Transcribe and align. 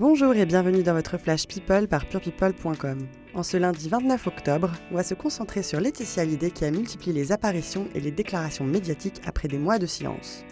Bonjour 0.00 0.34
et 0.34 0.46
bienvenue 0.46 0.82
dans 0.82 0.94
votre 0.94 1.18
Flash 1.18 1.46
People 1.46 1.86
par 1.86 2.06
purepeople.com. 2.06 3.06
En 3.34 3.42
ce 3.42 3.58
lundi 3.58 3.90
29 3.90 4.28
octobre, 4.28 4.72
on 4.90 4.94
va 4.94 5.02
se 5.02 5.12
concentrer 5.12 5.62
sur 5.62 5.78
Laetitia 5.78 6.22
Hallyday 6.22 6.50
qui 6.50 6.64
a 6.64 6.70
multiplié 6.70 7.12
les 7.12 7.32
apparitions 7.32 7.86
et 7.94 8.00
les 8.00 8.10
déclarations 8.10 8.64
médiatiques 8.64 9.20
après 9.26 9.46
des 9.46 9.58
mois 9.58 9.78
de 9.78 9.84
silence. 9.84 10.42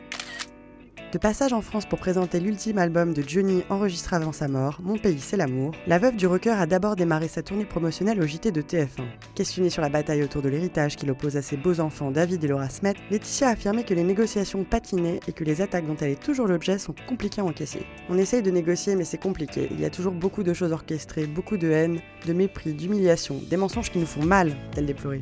De 1.10 1.16
passage 1.16 1.54
en 1.54 1.62
France 1.62 1.86
pour 1.86 1.98
présenter 1.98 2.38
l'ultime 2.38 2.76
album 2.76 3.14
de 3.14 3.24
Johnny 3.26 3.62
enregistré 3.70 4.16
avant 4.16 4.32
sa 4.32 4.46
mort, 4.46 4.80
Mon 4.82 4.98
pays 4.98 5.20
c'est 5.20 5.38
l'amour, 5.38 5.72
la 5.86 5.98
veuve 5.98 6.16
du 6.16 6.26
rocker 6.26 6.50
a 6.50 6.66
d'abord 6.66 6.96
démarré 6.96 7.28
sa 7.28 7.42
tournée 7.42 7.64
promotionnelle 7.64 8.20
au 8.20 8.26
JT 8.26 8.52
de 8.52 8.60
TF1. 8.60 9.06
Questionnée 9.34 9.70
sur 9.70 9.80
la 9.80 9.88
bataille 9.88 10.22
autour 10.22 10.42
de 10.42 10.50
l'héritage 10.50 10.96
qu'il 10.96 11.10
oppose 11.10 11.38
à 11.38 11.42
ses 11.42 11.56
beaux 11.56 11.80
enfants 11.80 12.10
David 12.10 12.44
et 12.44 12.48
Laura 12.48 12.68
Smet, 12.68 12.92
Laetitia 13.10 13.48
a 13.48 13.52
affirmé 13.52 13.84
que 13.84 13.94
les 13.94 14.02
négociations 14.02 14.64
patinaient 14.64 15.20
et 15.26 15.32
que 15.32 15.44
les 15.44 15.62
attaques 15.62 15.86
dont 15.86 15.96
elle 15.98 16.10
est 16.10 16.22
toujours 16.22 16.46
l'objet 16.46 16.76
sont 16.76 16.94
compliquées 17.08 17.40
à 17.40 17.44
encaisser. 17.46 17.86
On 18.10 18.18
essaye 18.18 18.42
de 18.42 18.50
négocier 18.50 18.94
mais 18.94 19.04
c'est 19.04 19.16
compliqué, 19.16 19.68
il 19.70 19.80
y 19.80 19.86
a 19.86 19.90
toujours 19.90 20.12
beaucoup 20.12 20.42
de 20.42 20.52
choses 20.52 20.72
orchestrées, 20.72 21.26
beaucoup 21.26 21.56
de 21.56 21.70
haine, 21.70 22.00
de 22.26 22.34
mépris, 22.34 22.74
d'humiliation, 22.74 23.40
des 23.48 23.56
mensonges 23.56 23.90
qui 23.90 23.98
nous 23.98 24.04
font 24.04 24.26
mal, 24.26 24.54
tel 24.74 24.84
déplorer. 24.84 25.20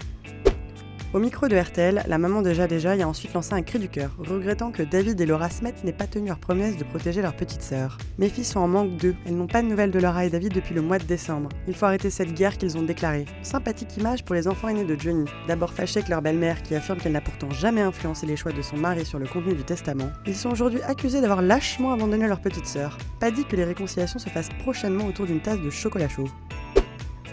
Au 1.17 1.19
micro 1.19 1.49
de 1.49 1.57
RTL, 1.57 2.05
la 2.07 2.19
maman 2.19 2.43
de 2.43 2.53
Jade 2.53 2.75
a 2.75 3.09
ensuite 3.09 3.33
lancé 3.33 3.55
un 3.55 3.63
cri 3.63 3.79
du 3.79 3.89
cœur, 3.89 4.11
regrettant 4.19 4.71
que 4.71 4.83
David 4.83 5.19
et 5.19 5.25
Laura 5.25 5.49
Smet 5.49 5.73
n'aient 5.83 5.95
pas 5.95 6.07
tenu 6.07 6.29
leur 6.29 6.39
promesse 6.39 6.77
de 6.77 6.85
protéger 6.85 7.23
leur 7.23 7.35
petite 7.35 7.63
sœur. 7.63 7.97
Mes 8.19 8.29
filles 8.29 8.45
sont 8.45 8.61
en 8.61 8.69
manque 8.69 8.99
d'eux, 8.99 9.15
elles 9.25 9.35
n'ont 9.35 9.47
pas 9.47 9.63
de 9.63 9.67
nouvelles 9.67 9.91
de 9.91 9.99
Laura 9.99 10.27
et 10.27 10.29
David 10.29 10.53
depuis 10.53 10.75
le 10.75 10.83
mois 10.83 10.99
de 10.99 11.05
décembre. 11.05 11.49
Il 11.69 11.75
faut 11.75 11.87
arrêter 11.87 12.11
cette 12.11 12.35
guerre 12.35 12.59
qu'ils 12.59 12.77
ont 12.77 12.83
déclarée. 12.83 13.25
Sympathique 13.41 13.97
image 13.97 14.27
pour 14.27 14.35
les 14.35 14.47
enfants 14.47 14.69
aînés 14.69 14.85
de 14.85 14.95
Johnny. 15.01 15.25
D'abord 15.49 15.73
fâchés 15.73 16.01
avec 16.01 16.11
leur 16.11 16.21
belle-mère 16.21 16.63
qui 16.63 16.75
affirme 16.75 16.99
qu'elle 16.99 17.13
n'a 17.13 17.23
pourtant 17.23 17.49
jamais 17.49 17.81
influencé 17.81 18.27
les 18.27 18.37
choix 18.37 18.53
de 18.53 18.61
son 18.61 18.77
mari 18.77 19.07
sur 19.07 19.19
le 19.19 19.27
contenu 19.27 19.55
du 19.55 19.65
testament, 19.65 20.11
ils 20.27 20.37
sont 20.37 20.51
aujourd'hui 20.51 20.83
accusés 20.83 21.23
d'avoir 21.23 21.41
lâchement 21.41 21.95
abandonné 21.95 22.29
leur 22.29 22.41
petite 22.41 22.67
sœur. 22.67 22.99
Pas 23.21 23.31
dit 23.31 23.47
que 23.47 23.57
les 23.57 23.65
réconciliations 23.65 24.19
se 24.19 24.29
fassent 24.29 24.51
prochainement 24.59 25.07
autour 25.07 25.25
d'une 25.25 25.41
tasse 25.41 25.63
de 25.63 25.71
chocolat 25.71 26.11
chaud. 26.11 26.29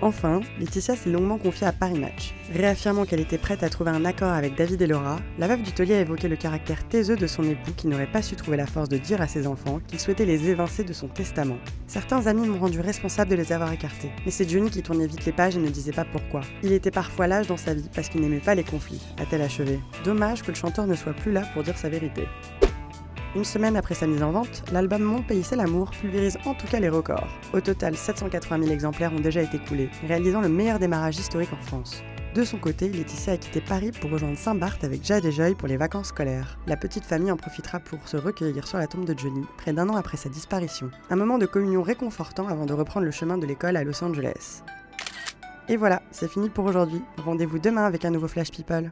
Enfin, 0.04 0.42
Laetitia 0.60 0.98
s'est 0.98 1.10
longuement 1.10 1.38
confiée 1.38 1.66
à 1.66 1.72
Paris 1.72 1.98
Match. 1.98 2.34
Réaffirmant 2.54 3.06
qu'elle 3.06 3.22
était 3.22 3.38
prête 3.38 3.64
à 3.64 3.70
trouver 3.70 3.92
un 3.92 4.04
accord 4.04 4.34
avec 4.34 4.54
David 4.54 4.82
et 4.82 4.88
Laura, 4.88 5.16
la 5.40 5.48
veuve 5.48 5.62
du 5.62 5.72
taulier 5.72 5.96
a 5.96 6.02
évoqué 6.02 6.28
le 6.28 6.36
caractère 6.36 6.86
taiseux 6.90 7.16
de 7.16 7.26
son 7.26 7.44
époux 7.44 7.72
qui 7.78 7.88
n'aurait 7.88 8.12
pas 8.12 8.22
su 8.22 8.36
trouver 8.36 8.58
la 8.58 8.68
force 8.68 8.90
de 8.90 8.98
dire 8.98 9.22
à 9.22 9.30
ses 9.30 9.48
enfants 9.48 9.80
qu'il 9.88 10.02
souhaitait 10.02 10.26
les 10.26 10.50
évincer 10.50 10.84
de 10.84 10.92
son 10.92 11.08
testament. 11.08 11.56
Certains 11.88 12.28
amis 12.28 12.50
m'ont 12.50 12.60
rendu 12.60 12.82
responsable 12.82 13.32
de 13.32 13.38
les 13.38 13.54
avoir 13.54 13.72
écartés, 13.72 14.12
mais 14.26 14.32
c'est 14.32 14.50
Johnny 14.50 14.70
qui 14.70 14.84
tournait 14.84 15.08
vite 15.08 15.26
les 15.26 15.32
pages 15.32 15.56
et 15.56 15.60
ne 15.60 15.70
disait 15.70 15.94
pas 15.94 16.04
pourquoi. 16.04 16.42
Il 16.64 16.74
était 16.74 16.92
parfois 16.92 17.28
lâche 17.28 17.48
dans 17.48 17.56
sa 17.56 17.74
vie 17.74 17.90
parce 17.96 18.10
qu'il 18.10 18.20
n'aimait 18.20 18.40
pas 18.40 18.56
les 18.56 18.66
conflits, 18.66 19.02
a-t-elle 19.22 19.42
achevé. 19.42 19.80
Dommage 20.04 20.42
que 20.42 20.52
le 20.52 20.56
chanteur 20.56 20.86
ne 20.86 20.96
soit 20.96 21.14
plus 21.14 21.32
là 21.32 21.44
pour 21.54 21.64
dire 21.64 21.78
sa 21.78 21.88
vérité. 21.88 22.24
Une 23.36 23.44
semaine 23.44 23.76
après 23.76 23.96
sa 23.96 24.06
mise 24.06 24.22
en 24.22 24.32
vente, 24.32 24.64
l'album 24.72 25.02
Mon 25.02 25.24
pays 25.24 25.42
c'est 25.44 25.56
l'amour 25.56 25.90
pulvérise 25.90 26.38
en 26.46 26.54
tout 26.54 26.68
cas 26.68 26.80
les 26.80 26.90
records. 26.90 27.28
Au 27.52 27.62
total, 27.62 27.96
780 27.96 28.60
000 28.60 28.72
exemplaires 28.72 29.12
ont 29.12 29.20
déjà 29.20 29.42
été 29.42 29.58
coulés, 29.58 29.90
réalisant 30.08 30.40
le 30.40 30.50
meilleur 30.50 30.78
démarrage 30.78 31.18
historique 31.18 31.52
en 31.52 31.66
France. 31.66 32.04
De 32.36 32.44
son 32.44 32.60
côté, 32.60 32.90
Laetitia 32.90 33.34
a 33.34 33.38
quitté 33.38 33.60
Paris 33.60 33.92
pour 33.92 34.12
rejoindre 34.12 34.38
Saint-Barth 34.38 34.84
avec 34.84 35.04
Jade 35.04 35.26
et 35.26 35.32
Joy 35.32 35.56
pour 35.56 35.68
les 35.68 35.78
vacances 35.78 36.10
scolaires. 36.10 36.60
La 36.68 36.78
petite 36.78 37.06
famille 37.06 37.32
en 37.32 37.38
profitera 37.38 37.80
pour 37.80 38.08
se 38.08 38.18
recueillir 38.18 38.68
sur 38.68 38.78
la 38.78 38.86
tombe 38.86 39.06
de 39.06 39.18
Johnny, 39.18 39.46
près 39.58 39.74
d'un 39.74 39.90
an 39.90 39.96
après 39.96 40.18
sa 40.18 40.30
disparition. 40.30 40.92
Un 41.10 41.16
moment 41.16 41.40
de 41.40 41.48
communion 41.48 41.82
réconfortant 41.82 42.48
avant 42.48 42.68
de 42.68 42.74
reprendre 42.74 43.06
le 43.06 43.12
chemin 43.12 43.40
de 43.40 43.48
l'école 43.48 43.78
à 43.78 43.84
Los 43.84 44.04
Angeles. 44.04 44.62
Et 45.70 45.78
voilà, 45.78 46.04
c'est 46.12 46.30
fini 46.30 46.50
pour 46.50 46.66
aujourd'hui. 46.66 47.02
Rendez-vous 47.18 47.58
demain 47.58 47.86
avec 47.86 48.06
un 48.06 48.12
nouveau 48.12 48.28
Flash 48.28 48.52
People. 48.52 48.92